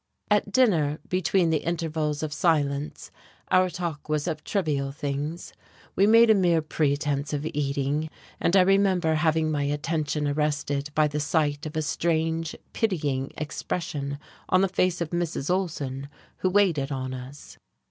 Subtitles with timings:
[0.31, 3.11] At dinner, between the intervals of silence,
[3.51, 5.53] our talk was of trivial things.
[5.95, 8.09] We made a mere pretence of eating,
[8.39, 14.17] and I remember having my attention arrested by the sight of a strange, pitying expression
[14.49, 15.51] on the face of Mrs.
[15.51, 17.59] Olsen, who waited on us.